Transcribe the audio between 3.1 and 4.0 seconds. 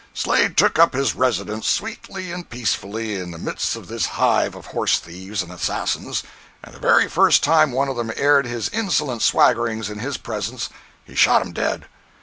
in the midst of